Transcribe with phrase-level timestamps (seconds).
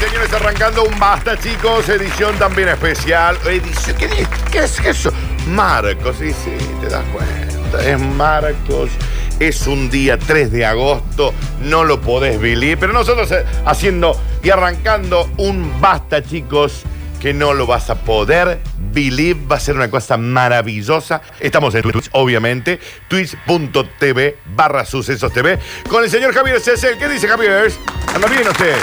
[0.00, 1.88] señores, arrancando un basta, chicos.
[1.88, 3.36] Edición también especial.
[3.44, 5.12] Edición, ¿qué, qué es eso?
[5.48, 7.86] Marcos, sí, sí, te das cuenta.
[7.86, 8.90] Es Marcos.
[9.38, 11.34] Es un día 3 de agosto.
[11.60, 12.78] No lo podés vivir.
[12.78, 16.82] Pero nosotros eh, haciendo y arrancando un basta, chicos.
[17.20, 18.60] Que no lo vas a poder
[18.92, 21.20] believe, va a ser una cosa maravillosa.
[21.38, 26.98] Estamos en Twitch, obviamente, twitch.tv barra sucesos TV, con el señor Javier Cesel.
[26.98, 27.70] ¿Qué dice Javier?
[28.14, 28.76] ¿Anda bien usted?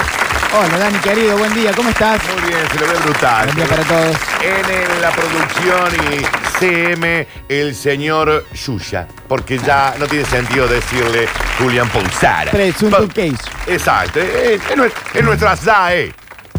[0.50, 2.20] Hola Dani, querido, buen día, ¿cómo estás?
[2.32, 3.44] Muy bien, se lo ve brutal.
[3.46, 4.16] Buen día para todos.
[4.42, 11.88] En la producción y CM, el señor Yuya, porque ya no tiene sentido decirle Julián
[11.90, 12.50] Pulsara.
[12.50, 13.36] Presunto case.
[13.66, 16.14] Exacto, es, es nues- es nuestra SAE,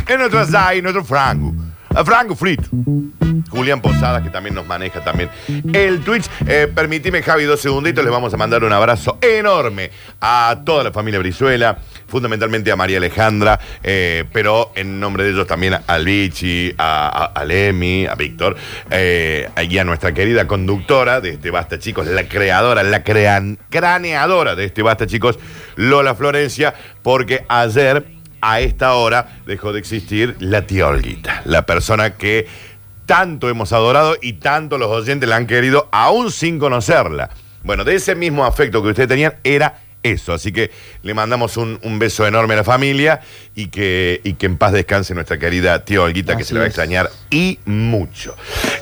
[0.08, 1.54] es nuestra SAE, nuestro Franco.
[1.96, 2.70] A Franco Frito.
[3.50, 5.30] Julián Posada, que también nos maneja también
[5.74, 6.30] el Twitch.
[6.48, 8.04] Eh, permitime, Javi, dos segunditos.
[8.04, 9.90] Les vamos a mandar un abrazo enorme
[10.22, 15.48] a toda la familia Brizuela, fundamentalmente a María Alejandra, eh, pero en nombre de ellos
[15.48, 18.56] también a, a, a Lemi, a Víctor,
[18.92, 24.56] eh, y a nuestra querida conductora de este Basta Chicos, la creadora, la crean, craneadora
[24.56, 25.40] de este Basta Chicos,
[25.76, 32.16] Lola Florencia, porque ayer a esta hora dejó de existir la tía Olguita, la persona
[32.16, 32.48] que
[33.06, 37.32] tanto hemos adorado y tanto los oyentes la han querido, aún sin conocerla.
[37.64, 40.34] Bueno, de ese mismo afecto que ustedes tenían era eso.
[40.34, 40.72] Así que
[41.04, 43.22] le mandamos un, un beso enorme a la familia
[43.56, 46.64] y que, y que en paz descanse nuestra querida tía Olguita, que se la va
[46.66, 48.36] a extrañar y mucho.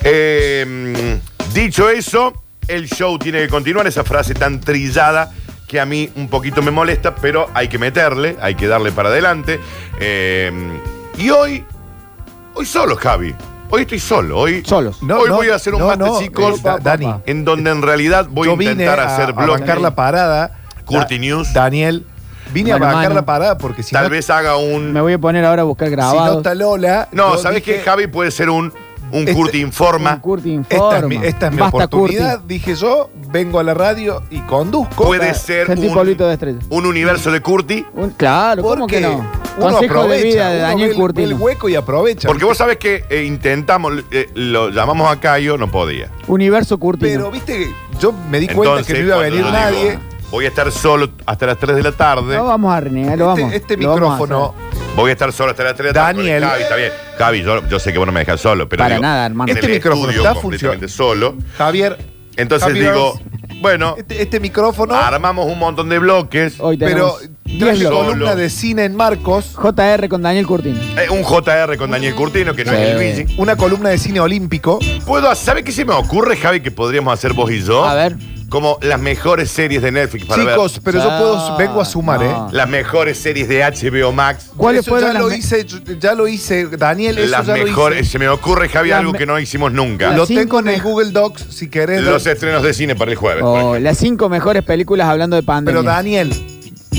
[0.04, 1.18] Eh,
[1.54, 5.32] dicho eso, el show tiene que continuar, esa frase tan trillada
[5.68, 9.10] que a mí un poquito me molesta, pero hay que meterle, hay que darle para
[9.10, 9.60] adelante.
[10.00, 10.50] Eh,
[11.18, 11.62] y hoy,
[12.54, 13.34] hoy solo, Javi.
[13.70, 14.38] Hoy estoy solo.
[14.38, 15.02] Hoy, Solos.
[15.02, 17.14] No, hoy no, voy a hacer un no, basta, no, chicos, eh, Da- Dani.
[17.26, 19.60] en donde en realidad voy a intentar a, hacer a bloque.
[19.60, 20.58] bancar la parada.
[20.86, 21.52] Curti Da- News.
[21.52, 22.06] Daniel,
[22.50, 23.20] vine Mano a a bancar mano.
[23.20, 24.90] la parada porque si Tal no, vez haga un.
[24.94, 27.08] Me voy a poner ahora a buscar si no está Lola.
[27.12, 27.82] no, ¿sabes dije, qué?
[27.84, 28.72] Javi puede ser un,
[29.12, 30.14] un Este- Curti Informa.
[30.14, 30.98] Un Curti Esta informa.
[30.98, 32.38] es mi, esta es mi oportunidad.
[32.40, 32.54] Curti.
[32.54, 35.04] Dije yo, vengo a la radio y conduzco.
[35.04, 35.88] Puede ser de
[36.70, 37.84] un, universo de Curti.
[37.94, 39.12] Un- claro, ¿cómo que no?
[39.16, 39.28] uno
[39.58, 42.28] Consejo de aprovecha, vida de uno Daniel ve el- ve el hueco y aprovecha.
[42.28, 46.10] Porque vos sabés que eh, intentamos, eh, lo llamamos a Cayo, no podía.
[46.28, 47.10] Universo Curtino.
[47.10, 47.66] Pero viste,
[47.98, 49.90] yo me di cuenta que no iba a venir nadie.
[49.90, 52.36] digo, voy a estar solo hasta las 3 de la tarde.
[52.36, 53.54] no vamos a renegar, lo Este, vamos.
[53.54, 54.54] este lo micrófono.
[54.98, 56.18] Voy a estar solo hasta las 3 de la tarde.
[56.22, 56.42] Daniel.
[56.44, 56.92] Javi, está bien.
[57.16, 59.50] Javi, yo, yo sé que vos no me dejas solo, pero Para digo, nada, hermano.
[59.52, 61.36] en Este el micrófono estudio está completamente solo.
[61.56, 61.96] Javier.
[62.36, 63.20] Entonces Javier, digo,
[63.60, 66.54] bueno, Este, este micrófono, armamos un montón de bloques.
[66.58, 67.78] Hoy pero tenemos 10 bloques.
[67.88, 68.06] solo.
[68.06, 70.80] columna de cine en Marcos, JR con Daniel Curtino.
[71.00, 72.94] Eh, un JR con Daniel Curtino, que no es el.
[73.16, 73.34] Luigi.
[73.38, 74.78] una columna de cine olímpico.
[75.06, 77.84] ¿Puedo, ¿Sabe qué se me ocurre, Javi, que podríamos hacer vos y yo?
[77.84, 78.16] A ver.
[78.48, 80.82] Como las mejores series de Netflix para Chicos, ver.
[80.82, 82.48] pero yo Ah, puedo, vengo a sumar, no.
[82.48, 82.50] ¿eh?
[82.52, 84.50] Las mejores series de HBO Max.
[84.56, 85.66] ¿Cuáles Eso fueron ya lo hice,
[86.00, 87.96] ya lo hice, Daniel, eso Las ya mejores.
[87.98, 88.10] lo hice.
[88.12, 90.12] Se me ocurre, Javi, Las algo que no hicimos nunca.
[90.16, 92.02] Lo cinco tengo en el Google Docs si querés.
[92.02, 93.42] Los estrenos de cine para el jueves.
[93.44, 95.80] Oh, las cinco mejores películas hablando de pandemia.
[95.82, 96.32] pero Daniel,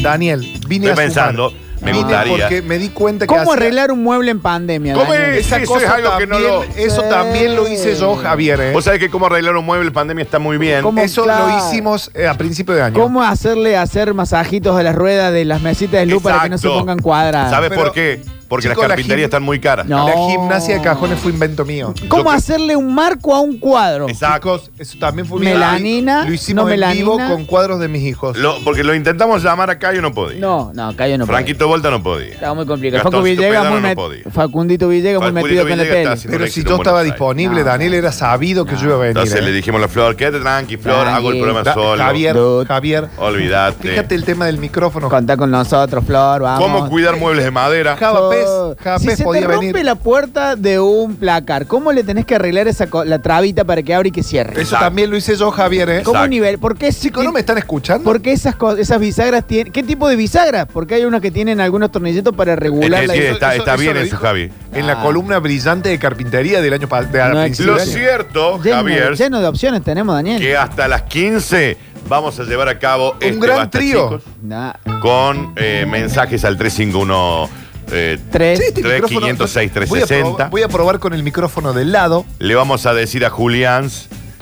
[0.03, 1.68] Daniel, vine Estoy a pensando, sumar.
[1.81, 2.37] Me gustaría.
[2.37, 4.93] porque me di cuenta que ¿Cómo hacía- arreglar un mueble en pandemia?
[4.93, 5.35] ¿Cómo Daniel?
[5.35, 5.45] es?
[5.47, 7.09] esa Eso cosa es algo que también, no lo- Eso Sí.
[7.09, 8.71] también lo hice yo, Javier, ¿eh?
[8.73, 10.81] Vos sabés que cómo arreglar un mueble en pandemia está muy bien.
[10.81, 11.01] ¿Cómo?
[11.01, 11.47] Eso Claro.
[11.47, 12.99] lo hicimos eh, a principio de año.
[12.99, 16.57] ¿Cómo hacerle hacer masajitos a las ruedas de las mesitas de luz para que no
[16.57, 16.79] se Exacto.
[16.79, 17.49] pongan cuadradas?
[17.51, 18.21] ¿Sabes Pero, por qué?
[18.49, 19.85] Porque las la carpinterías están muy caras.
[19.85, 20.07] No.
[20.07, 21.93] La gimnasia de cajones fue invento mío.
[22.07, 24.09] ¿Cómo Yo hacerle un marco a un cuadro?
[24.09, 24.61] Exacto.
[24.77, 25.53] Eso también fue mío.
[25.53, 27.29] Melanina, Lo hicimos no en vivo melanina.
[27.35, 28.35] con cuadros de mis hijos.
[28.37, 30.39] Lo- porque lo intentamos llamar acá y no podía.
[30.39, 31.37] No, no, Cayo no puede.
[31.37, 32.33] Franquito Volta no podía.
[32.33, 33.03] Estaba muy complicado.
[33.03, 34.23] Facu Gastoncito Villegas Pedano muy no met- podía.
[34.31, 36.13] Facundito Villegas muy Facundito metido con la Villegas está tele.
[36.13, 37.13] haciendo Pero un si éxito yo en estaba Buenos Aires.
[37.19, 37.65] disponible, No.
[37.67, 39.09] Daniel era sabido que yo iba a venir.
[39.17, 39.41] Entonces ¿eh?
[39.43, 42.03] le dijimos a la Flor, quédate tranqui, Flor, hago el programa Da- solo.
[42.03, 42.35] Javier.
[42.67, 43.89] Javier, Olvídate.
[43.89, 45.07] fíjate el tema del micrófono.
[45.09, 46.59] Contá con nosotros, Flor, vamos.
[46.63, 47.95] ¿Cómo cuidar muebles de madera?
[47.97, 48.29] Java
[48.99, 49.85] Si se podía te rompe venir.
[49.85, 53.81] la puerta de un placar, ¿cómo le tenés que arreglar esa co- la trabita para
[53.83, 54.53] que abra y que cierre?
[54.53, 54.85] Eso Exacto.
[54.85, 56.01] también lo hice yo, Javier, ¿eh?
[56.03, 56.29] ¿Cómo Exacto.
[56.29, 56.59] nivel?
[56.59, 58.03] ¿Por qué Chicos, ¿no me están escuchando?
[58.03, 59.71] Porque esas, co- esas bisagras tienen.
[59.71, 60.67] ¿Qué tipo de bisagras?
[60.71, 63.73] Porque hay unas que tienen algunos tornillitos para regular Es la Eso- está, eso- está
[63.75, 64.51] eso bien lo eso, dijo Javi.
[64.73, 65.01] En la Ah.
[65.01, 67.33] columna brillante de carpintería del año pasado.
[67.33, 70.41] No Lo cierto, lleno, Javier, lleno de opciones tenemos, Daniel.
[70.41, 71.77] que hasta las 15
[72.07, 74.03] vamos a llevar a cabo Un este gran Basta, trío.
[74.03, 77.49] chicos, Nah, con eh, mensajes al 351
[77.91, 78.59] eh, tres.
[78.59, 80.37] Sí, este 3, micrófono- 506, voy a 360.
[80.45, 82.25] probar- Voy a probar con el micrófono del lado.
[82.39, 83.89] Le vamos a decir a Julián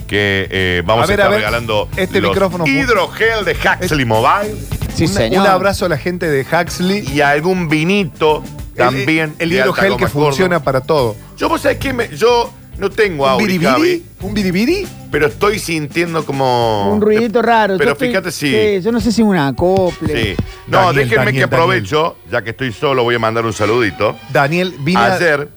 [0.08, 3.52] que eh, vamos a, A ver, estar a ver, regalando este los micrófono hidrogel de
[3.54, 4.56] Huxley Mobile
[4.96, 5.42] Sí, Un- señor.
[5.42, 7.06] Un abrazo a la gente de Huxley.
[7.14, 8.42] y algún vinito
[8.72, 9.36] El- también.
[9.38, 11.16] El, de alta hidrogel goma que funciona para todo.
[11.38, 13.68] Yo, vos sabés que me- yo No tengo ¿Un Auri, biribiri?
[13.72, 14.88] Javi, ¿Un biribiri?
[15.12, 16.92] pero estoy sintiendo como...
[16.94, 17.76] Un ruidito raro.
[17.78, 18.82] Pero Yo estoy- fíjate si...
[18.82, 20.36] Yo no sé si un acople.
[20.36, 20.44] Sí.
[20.68, 24.16] No, Daniel, déjenme Daniel, que aprovecho, ya que estoy solo, voy a mandar un saludito.
[24.32, 25.50] Daniel, vine a- Ayer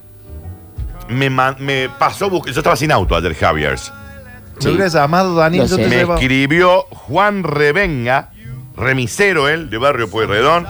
[1.08, 3.92] me, ma- me pasó, bus- yo estaba sin auto ayer, Javiers.
[4.64, 5.82] Me hubieras llamado Daniel, Lo yo sé.
[5.82, 6.14] te Me llevo.
[6.14, 8.30] escribió Juan Revenga,
[8.76, 10.66] remisero él, de Barrio Pueyrredón.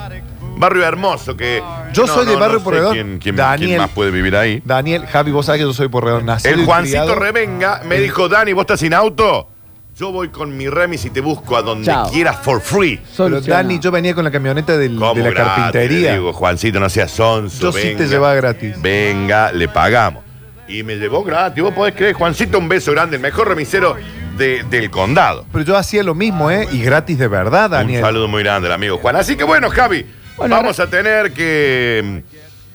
[0.61, 1.62] Barrio hermoso que...
[1.93, 2.93] Yo no, soy de no, Barrio no sé Pueyrredón.
[2.95, 3.69] ¿quién, quién- Daniel.
[3.69, 4.62] quién más puede vivir ahí?
[4.65, 7.19] Daniel, Javi, vos sabés que yo soy porredón nacido El Juancito criado.
[7.19, 9.49] Revenga me dijo, Dani, ¿vos estás sin auto?
[9.97, 12.11] Yo voy con mi remis y te busco a donde Chao.
[12.11, 12.97] quieras for free.
[12.97, 13.62] Pero Solucionado.
[13.65, 15.53] Dani, yo venía con la camioneta del- ¿Cómo de la gratis?
[15.65, 16.12] carpintería.
[16.15, 17.61] Digo, Juancito, no seas sonso.
[17.61, 18.81] Yo sí te llevaba gratis.
[18.81, 20.23] Venga, le pagamos.
[20.69, 21.62] Y me llevó gratis.
[21.62, 23.97] Vos podés creer, Juancito, un beso grande, el mejor remisero
[24.39, 25.45] de- del condado.
[25.53, 26.67] Pero yo hacía lo mismo, ¿eh?
[26.73, 28.01] Y gratis de verdad, Daniel.
[28.01, 29.17] Un saludo muy grande al amigo Juan.
[29.17, 32.23] Así que bueno, Javi, Bueno, vamos a tener que,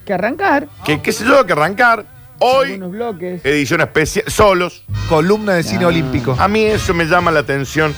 [0.06, 0.68] Que arrancar.
[0.86, 2.06] que, qué sé yo, que arrancar
[2.40, 3.46] hoy, Algunos bloques.
[3.46, 4.84] edición especial, solos.
[5.10, 5.88] Columna de cine Ah.
[5.88, 6.36] olímpico.
[6.40, 7.94] A mí eso me llama la atención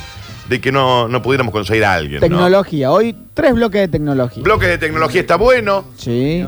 [0.47, 2.21] de que no, no pudiéramos conseguir a alguien.
[2.21, 2.27] ¿no?
[2.27, 2.91] Tecnología.
[2.91, 4.41] Hoy tres bloques de tecnología.
[4.43, 5.85] Bloques de tecnología está bueno.
[5.97, 6.45] sí.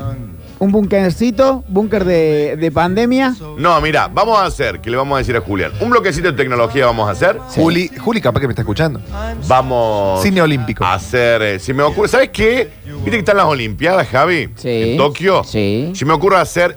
[0.60, 3.34] Un bunkercito, búnker de, de pandemia.
[3.56, 6.36] No, mira, vamos a hacer, que le vamos a decir a Julián, un bloquecito de
[6.36, 7.38] tecnología vamos a hacer.
[7.48, 7.62] Sí.
[7.62, 9.00] Juli, Juli, capaz que me está escuchando.
[9.48, 10.84] Vamos Cine olímpico.
[10.84, 12.68] a hacer, eh, si me ocurre, ¿sabes qué?
[12.84, 14.50] ¿Viste que están las Olimpiadas, Javi?
[14.56, 14.90] Sí.
[14.92, 15.42] En Tokio.
[15.44, 15.92] Sí.
[15.94, 16.76] Si me ocurre hacer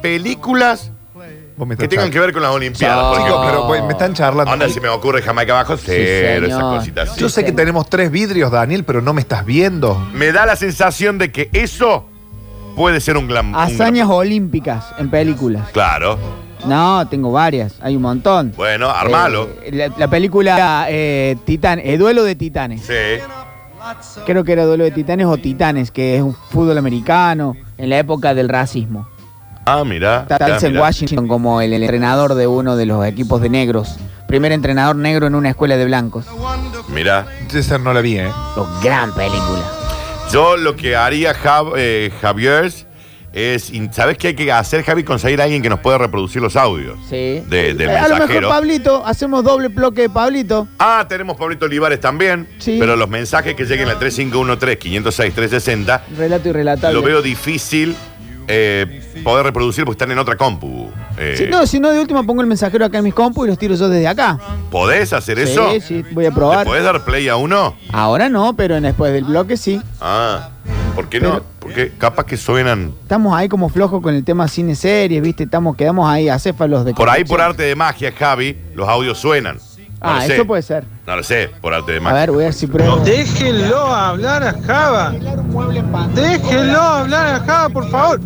[0.00, 0.90] películas
[1.58, 3.18] Vos me que estás tengan que ver con las Olimpiadas.
[3.18, 4.50] Por pero pues, me están charlando.
[4.50, 6.78] Onda, si me ocurre Jamaica Abajo Cero, esas señor.
[6.78, 7.20] cositas así.
[7.20, 9.98] Yo sé que tenemos tres vidrios, Daniel, pero no me estás viendo.
[10.14, 12.06] Me da la sensación de que eso
[12.78, 13.48] puede ser un glam.
[13.50, 15.68] un Hazañas glam- olímpicas en películas.
[15.72, 16.18] Claro.
[16.66, 17.74] No, tengo varias.
[17.80, 18.52] Hay un montón.
[18.56, 19.48] Bueno, armalo.
[19.62, 22.82] Eh, la, la película eh, Titán, eh, Duelo de Titanes.
[22.82, 23.22] Sí.
[24.26, 27.98] Creo que era Duelo de Titanes o Titanes, que es un fútbol americano en la
[27.98, 29.08] época del racismo.
[29.64, 30.26] Ah, mira.
[30.28, 30.80] Está mira.
[30.80, 33.96] Washington como el, el entrenador de uno de los equipos de negros.
[34.26, 36.26] Primer entrenador negro en una escuela de blancos.
[36.88, 37.26] Mira.
[37.54, 38.28] Esa no la vi, ¿eh?
[38.56, 39.62] Oh, gran película.
[40.32, 42.70] Yo lo que haría Jav- eh, Javier
[43.32, 45.02] es, ¿sabes qué hay que hacer, Javi?
[45.04, 46.98] Conseguir a alguien que nos pueda reproducir los audios.
[47.08, 47.42] Sí.
[47.48, 48.48] De- del Eh, a lo mejor mensajero.
[48.50, 50.68] Pablito, hacemos doble bloque de Pablito.
[50.78, 52.46] Ah, tenemos Pablito Olivares también.
[52.58, 52.76] Sí.
[52.78, 56.94] Pero los mensajes que lleguen al 3513-506-360 Relato y relatable.
[56.94, 57.96] lo veo difícil
[58.48, 60.90] eh, poder reproducir porque están en otra compu.
[61.18, 63.50] Eh, Si no, si no, de último pongo el mensajero acá en mis compus y
[63.50, 64.38] los tiro yo desde acá.
[64.70, 65.70] ¿Podés hacer Sí, eso?
[65.80, 66.66] sí, voy a ¿Le probar.
[66.66, 67.76] podés dar play a uno?
[67.92, 69.80] Ahora no, pero en- después del bloque sí.
[70.00, 70.50] Ah,
[70.94, 71.30] ¿por qué no?
[71.32, 75.44] Pero- Porque capaz que suenan Estamos ahí como flojos con el tema cine series, ¿viste?
[75.44, 77.50] Estamos, quedamos ahí acéfalos de por ahí por conexión.
[77.50, 79.56] arte de magia, Javi, los audios suenan.
[79.56, 79.62] No
[80.00, 80.34] Ah, lo sé.
[80.34, 80.84] eso puede ser.
[81.08, 82.18] No lo sé, por arte de A magia.
[82.20, 82.98] ver, voy a ver si pruebo.
[82.98, 85.14] Déjenlo hablar a Java.
[86.14, 88.20] Déjenlo hablar a Java, por favor.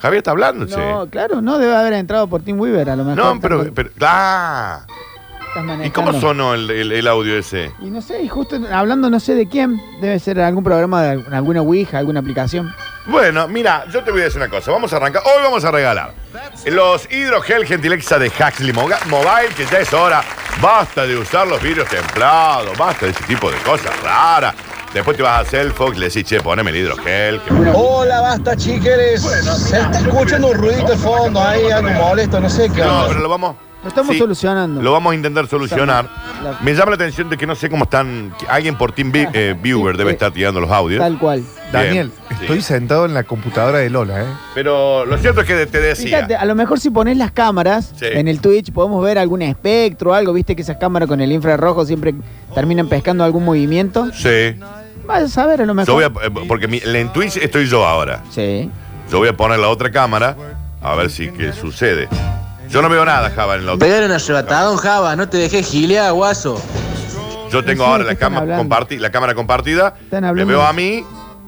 [0.00, 0.76] Javi está hablando, che.
[0.76, 3.24] No, claro, no debe haber entrado por Team Weaver, a lo mejor.
[3.24, 4.80] No, pero, pero ah,
[5.54, 7.72] estás ¿y cómo sonó el, el- el audio ese?
[7.80, 11.22] Y no sé, y justo hablando no sé de quién, debe ser algún programa de
[11.32, 12.74] alguna Ouija, alguna aplicación.
[13.06, 14.70] Bueno, mira, yo te voy a decir una cosa.
[14.70, 15.22] Vamos a arrancar.
[15.24, 16.14] Hoy vamos a regalar
[16.66, 20.22] los hidrogel Gentilexa de Huxley Moga- Mobile, que ya es hora.
[20.60, 24.54] Basta de usar los vidrios templados, basta de ese tipo de cosas raras.
[24.94, 27.40] Después te vas a hacer el Fox y le decís, che, poneme el hidrogel.
[27.40, 29.22] que Hola, basta chiqueres.
[29.22, 32.82] Se está escuchando un ruidito de fondo ahí, algo molesto, no sé qué.
[32.82, 33.08] No, onda.
[33.08, 33.56] pero lo vamos.
[33.82, 34.80] Lo estamos sí, solucionando.
[34.80, 36.08] Lo vamos a intentar solucionar.
[36.42, 38.32] La- Me llama la atención de que no sé cómo están.
[38.38, 41.00] que Alguien por Team Vi- eh, Viewer debe estar tirando los audios.
[41.00, 41.42] Tal cual.
[41.72, 44.26] Daniel, estoy sentado en la computadora de Lola, ¿eh?
[44.54, 46.16] Pero lo cierto es que te decía.
[46.18, 48.06] Fíjate, a lo mejor si pones las cámaras Sí.
[48.08, 51.32] en el Twitch podemos ver algún espectro o algo, viste que esas cámaras con el
[51.32, 52.14] infrarrojo siempre
[52.54, 54.10] terminan pescando algún movimiento.
[54.12, 54.54] Sí.
[55.06, 55.88] Vas a saber a lo mejor.
[55.88, 58.22] Yo voy a, eh, porque mi- en Twitch estoy yo ahora.
[58.30, 58.70] Sí.
[59.10, 60.36] Yo voy a poner la otra cámara
[60.80, 62.08] a ver si qué sucede.
[62.72, 63.86] Yo no veo nada, Java, en la otra.
[63.86, 66.60] Pegar un arrebatadón, Java, no te dejes gilear, guaso.
[67.50, 69.94] Yo tengo ahora la, cama comparti- la cámara compartida.
[70.04, 71.04] Están Le veo a mí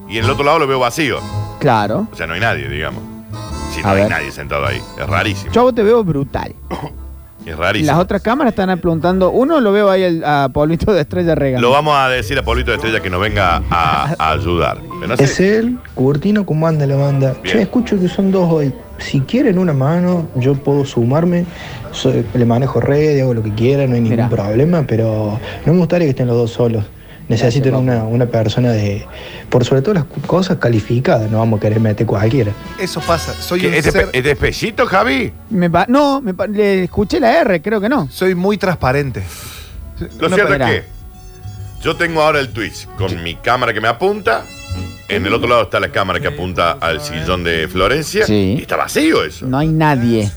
[0.08, 1.18] y en el otro lado lo veo vacío.
[1.60, 2.06] Claro.
[2.12, 3.02] O sea, no hay nadie, digamos.
[3.74, 4.10] Si no A hay ver.
[4.10, 4.80] nadie sentado ahí.
[5.00, 5.50] Es rarísimo.
[5.52, 6.54] Yo te veo brutal.
[7.46, 7.92] Es rarísimo.
[7.92, 9.30] las otras cámaras están apuntando.
[9.30, 11.60] Uno lo veo ahí al- a Pablito de Estrella Regan.
[11.60, 14.78] Lo vamos a decir a Paulito de Estrella que nos venga a, a ayudar.
[14.80, 15.24] Pero no sé.
[15.24, 17.34] Es él, Curtino, ¿cómo anda la banda?
[17.42, 17.56] Bien.
[17.56, 18.72] Che, escucho que son dos hoy.
[18.98, 21.44] Si quieren una mano, yo puedo sumarme.
[21.92, 24.28] Soy- le manejo redes, hago lo que quiera, no hay ningún Mirá.
[24.28, 26.84] problema, pero no me gustaría que estén los dos solos.
[27.28, 29.06] Necesitan Gracias, una, una persona de,
[29.48, 32.52] por sobre todo las cosas calificadas, no vamos a querer meter cualquiera.
[32.78, 33.32] Eso pasa.
[33.40, 35.32] Soy ¿Qué, un ¿Es, de, ser- pe- es de espellito, Javi?
[35.48, 38.08] Me pa- no, me pa- le escuché la R, creo que no.
[38.10, 39.22] soy muy transparente.
[40.18, 40.82] Lo No, cierto es que
[41.82, 44.44] yo tengo ahora el Twitch con mi cámara que me apunta
[45.08, 48.24] En el otro lado está la cámara que apunta al sillón de Florencia.
[48.24, 48.56] Sí.
[48.58, 49.46] Y está vacío eso.
[49.46, 50.30] No hay nadie.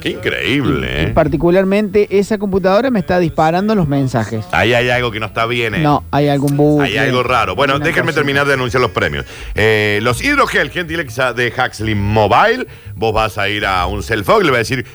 [0.00, 1.06] Qué increíble, ¿eh?
[1.14, 4.44] Particularmente esa computadora me está disparando los mensajes.
[4.52, 5.78] Ahí hay algo que no está bien, ¿eh?
[5.78, 6.82] No, hay algún bug.
[6.82, 7.54] Hay algo raro.
[7.54, 8.16] Bueno, Una déjenme cosa.
[8.16, 9.24] terminar de anunciar los premios.
[9.54, 12.66] Eh, los hidrogel gentileza de Huxley Mobile.
[12.94, 14.86] Vos vas a ir a un cell phone y le vas a decir.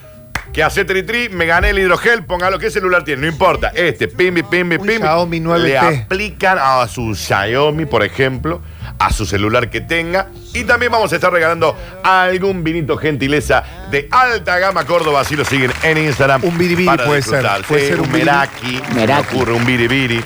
[0.52, 1.28] ¿Qué hace Tri Tri?
[1.28, 2.58] Me gané el hidrogel, póngalo.
[2.58, 3.22] ¿Qué celular tiene?
[3.22, 3.72] No importa.
[3.74, 4.96] Este, pimbi, pimbi, pimbi.
[4.98, 5.58] Xiaomi 9T.
[5.58, 8.62] Le aplican a su Xiaomi, por ejemplo,
[8.98, 10.28] a su celular que tenga.
[10.54, 15.24] Y también vamos a estar regalando algún vinito gentileza de alta gama Córdoba.
[15.24, 16.42] Si lo siguen en Instagram.
[16.44, 17.32] Un biribiri para puede ser.
[17.40, 17.62] disfrutar.
[17.66, 18.24] Puede Sí, ser un un biribiri.
[18.30, 18.80] meraki.
[18.94, 19.22] Meraki.
[19.34, 20.24] Me ocurre un biribiri.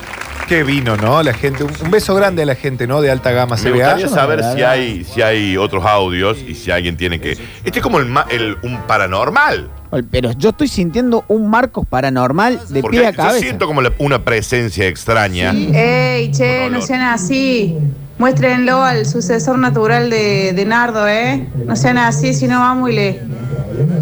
[0.49, 1.23] Qué vino, ¿no?
[1.23, 3.01] La gente, un, un beso grande a la gente, ¿no?
[3.01, 3.71] De alta gama Me CBA.
[3.73, 7.33] gustaría saber si hay, si hay otros audios y si alguien tiene que.
[7.63, 9.71] Este es como el, ma- el- un paranormal.
[10.11, 13.39] Pero yo estoy sintiendo un Marcos paranormal de Porque pie a yo cabeza.
[13.41, 15.53] siento como la- una presencia extraña.
[15.53, 16.83] Ey, che, no olor.
[16.83, 17.77] sean así.
[18.19, 21.49] Muéstrenlo al sucesor natural de, de Nardo, ¿eh?
[21.67, 23.21] No sean así, si no vamos y le,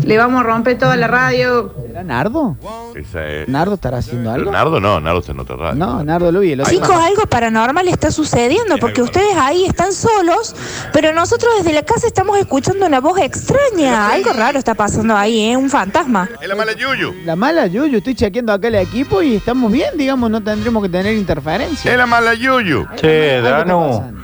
[0.05, 1.73] le vamos a romper toda la radio.
[1.99, 2.57] ¿Era Nardo?
[2.95, 4.53] Esa es- ¿Nardo estará haciendo algo?
[4.53, 5.75] Nardo no, Nardo está en otra radio.
[5.75, 6.53] No, Nardo lo vi.
[6.53, 7.07] el otro Chicos, día.
[7.07, 10.55] algo paranormal está sucediendo porque ustedes ahí están solos,
[10.93, 14.11] pero nosotros desde la casa estamos escuchando una voz extraña.
[14.13, 15.57] Algo raro está pasando ahí, ¿eh?
[15.57, 16.29] Un fantasma.
[16.41, 17.13] Es la mala Yuyu.
[17.25, 20.89] La mala Yuyu, estoy chequeando acá el equipo y estamos bien, digamos, no tendremos que
[20.91, 21.91] tener interferencia.
[21.91, 22.87] Es la mala Yuyu.
[22.95, 24.21] Che, Algo está Danu, pasando.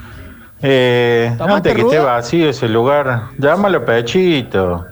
[0.61, 2.13] eh, ¿Tomaste antes que esté ruda?
[2.13, 4.85] vacío ese lugar, llámalo Pechito.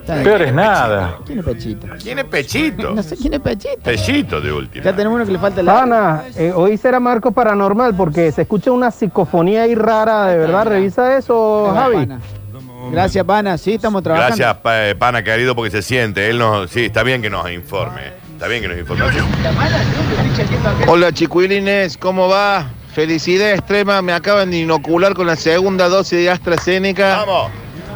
[0.00, 0.24] Está bien.
[0.24, 1.18] Peor es nada.
[1.26, 1.86] ¿Quién es Pechito?
[2.02, 2.90] ¿Quién es Pechito?
[2.94, 3.80] No sé quién es Pechito.
[3.82, 4.84] Pechito de última.
[4.84, 5.82] Ya tenemos uno que le falta la.
[5.82, 10.66] Ana, eh, hoy será Marco Paranormal porque se escucha una psicofonía ahí rara, de verdad.
[10.66, 11.94] Revisa eso, Javi.
[11.94, 12.20] pana.
[12.92, 13.58] Gracias, pana.
[13.58, 14.36] Sí, estamos trabajando.
[14.36, 16.28] Gracias, pa- eh, pana querido, porque se siente.
[16.30, 16.70] Él nos.
[16.70, 18.00] Sí, está bien que nos informe.
[18.32, 19.04] Está bien que nos informe.
[20.86, 22.66] Hola chicuilines, ¿cómo va?
[22.94, 27.18] Felicidad extrema, me acaban de inocular con la segunda dosis de AstraZeneca.
[27.24, 27.50] Vamos.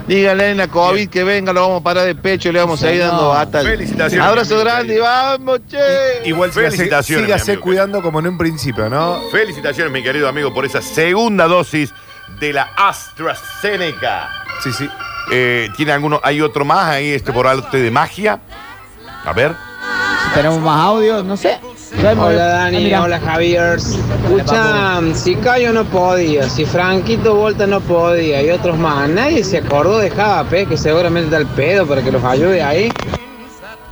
[0.07, 2.83] Díganle en la COVID que venga, lo vamos a parar de pecho y le vamos
[2.83, 3.65] a ir dando batal.
[3.67, 6.29] Felicitaciones, Abrazo grande y vamos, che.
[6.29, 7.63] Igual Felicitaciones, sígase amigo.
[7.63, 9.21] cuidando como en un principio, ¿no?
[9.33, 11.95] Felicitaciones, mi querido amigo, por esa segunda dosis
[12.39, 14.31] de la AstraZeneca.
[14.63, 14.89] Sí, sí.
[15.33, 16.21] Eh, ¿Tiene alguno?
[16.23, 18.41] ¿Hay otro más ahí este por arte de magia?
[19.25, 19.55] A ver.
[20.27, 21.59] Si tenemos más audio, no sé.
[22.01, 23.79] Hola Ah, Dani, hola Javier.
[23.79, 29.59] Escucha, si Cayo no podía, si Franquito Volta no podía y otros más, nadie se
[29.59, 32.93] acordó de Javape, que seguramente está el pedo para que los ayude ahí.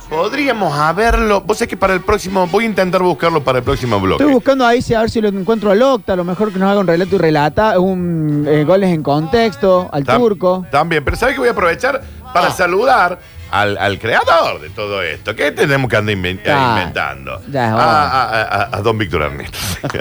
[0.09, 1.41] Podríamos haberlo.
[1.41, 2.45] Vos sabés que para el próximo.
[2.47, 4.21] Voy a intentar buscarlo para el próximo bloque.
[4.21, 6.59] Estoy buscando ahí si a ver si lo encuentro al Octa, a lo mejor que
[6.59, 10.65] nos haga un relato y relata, un eh, goles en contexto, al Tam- turco.
[10.69, 13.17] También, pero ¿sabes que voy a aprovechar para saludar
[13.53, 15.35] al, al creador de todo esto?
[15.35, 17.41] ¿Qué tenemos que andar inven- Ya, inventando?
[17.51, 18.11] ya es a, hora.
[18.11, 19.57] a- a- a don Víctor Ernesto.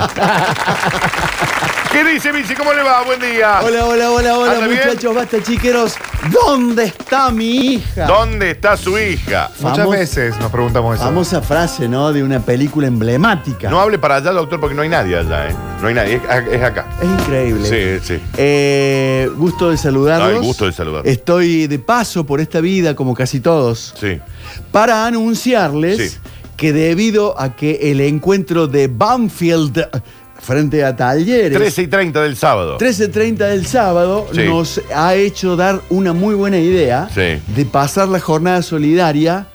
[1.92, 2.54] ¿Qué dice, Bici?
[2.54, 3.02] ¿Cómo le va?
[3.02, 3.60] Buen día.
[3.62, 5.94] Hola, hola, hola, hola, muchachos, basta chiqueros.
[6.30, 8.06] ¿Dónde está mi hija?
[8.06, 9.50] ¿Dónde está su hija?
[9.60, 11.04] Muchas Famos- veces nos preguntamos eso.
[11.04, 12.10] Famosa frase, ¿no?
[12.14, 13.68] De una película emblemática.
[13.68, 15.54] No hable para allá, doctor, porque no hay nadie allá, ¿eh?
[15.82, 16.22] No hay nadie, es,
[16.54, 16.86] es acá.
[17.02, 17.68] Es increíble.
[18.00, 18.22] Sí, sí.
[18.38, 20.40] Eh, gusto de saludarlos.
[20.40, 21.06] Ay, gusto de saludar.
[21.06, 24.18] Estoy de paso por esta vida, como casi todos, Sí.
[24.70, 26.18] para anunciarles Sí.
[26.56, 29.86] que debido a que el encuentro de Banfield
[30.40, 32.76] frente a Talleres 13 y 30 del sábado.
[32.78, 34.42] 13.30 del sábado Sí.
[34.44, 37.40] nos ha hecho dar una muy buena idea Sí.
[37.54, 39.46] de pasar la jornada solidaria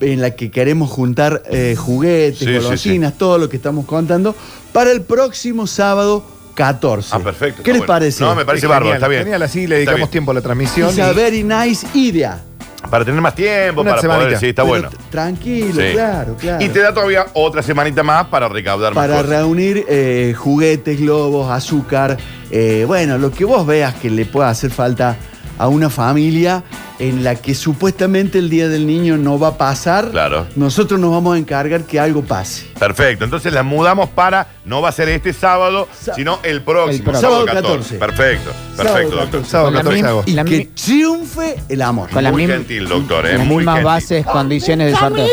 [0.00, 4.34] en la que queremos juntar eh, juguetes, Sí, sí, golosinas, todo lo que estamos contando,
[4.72, 7.10] para el próximo sábado 14.
[7.12, 7.62] Ah, perfecto.
[7.62, 7.86] ¿Qué está les bueno.
[7.86, 8.24] parece?
[8.24, 9.22] No, me parece Sí, bárbaro, genial, está bien.
[9.22, 10.88] Genial, así le dedicamos tiempo a la transmisión.
[10.90, 12.42] It's a y- very nice idea.
[12.90, 14.26] Para tener más tiempo, Una para semanita.
[14.26, 14.38] poder.
[14.40, 14.90] Sí, está Pero bueno.
[14.90, 15.92] t- Tranquilo, Sí.
[15.92, 16.64] claro, claro.
[16.64, 19.28] Y te da todavía otra semanita más para recaudar más para cosas.
[19.38, 22.16] reunir eh, juguetes, globos, azúcar,
[22.50, 25.16] eh, bueno, lo que vos veas que le pueda hacer falta
[25.58, 26.62] a una familia
[26.98, 30.10] en la que supuestamente el Día del Niño no va a pasar.
[30.10, 30.46] Claro.
[30.54, 32.66] Nosotros nos vamos a encargar que algo pase.
[32.78, 36.92] Perfecto, entonces la mudamos para, no va a ser este sábado, Sa- sino el próximo,
[36.92, 37.20] El próximo.
[37.20, 37.98] sábado Sábado 14.
[37.98, 37.98] 14.
[37.98, 39.24] Perfecto, Sábado perfecto, doctor.
[39.26, 39.50] 14.
[39.50, 40.30] Sábado Con la 14 de misma- agosto.
[40.30, 42.10] Y La que mi- triunfe el amor.
[42.10, 43.38] Con la Muy misma- gentil, doctor, ¿eh?
[43.38, 43.84] Las Muy mismas gentil.
[43.84, 45.26] bases, condiciones de sorteo.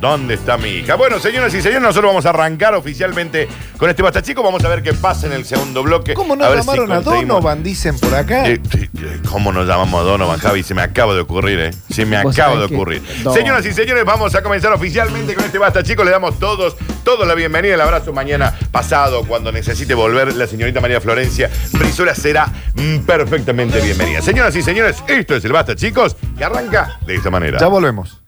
[0.00, 0.94] ¿Dónde está mi hija?
[0.96, 3.48] Bueno, señoras y señores, nosotros vamos a arrancar oficialmente
[3.78, 4.42] con este Basta Chico.
[4.42, 6.14] Vamos a ver qué pasa en el segundo bloque.
[6.14, 7.62] ¿Cómo no a ver si llamaron a conseguimos- Donovan?
[7.62, 8.46] Dicen por acá.
[8.48, 10.62] Eh, eh, eh, ¿Cómo nos llamamos a Donovan, Javi?
[10.62, 11.70] Se me acaba de ocurrir, ¿eh?
[11.90, 13.02] Se me Vos acaba de sabés que- ocurrir.
[13.34, 16.04] Señoras y señores, vamos a comenzar oficialmente con este Basta Chico.
[16.04, 20.80] Le damos todos, todos la bienvenida, el abrazo mañana pasado, cuando necesite volver la señorita
[20.80, 21.50] María Florencia.
[21.72, 24.22] Brizuela será mm, perfectamente bienvenida.
[24.22, 27.58] Señoras y señores, esto es el Basta Chicos, que arranca de esta manera.
[27.58, 28.25] Ya volvemos.